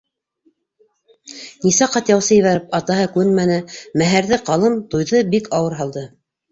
—Нисә 1.67 1.89
ҡат 1.97 2.09
яусы 2.13 2.33
ебәреп, 2.39 2.75
атаһы 2.81 3.07
күнмәне, 3.19 3.61
мәһәрҙе, 4.05 4.45
ҡалым, 4.51 4.85
туйҙы 4.97 5.27
бик 5.37 5.57
ауыр 5.61 5.83
һалды. 5.83 6.11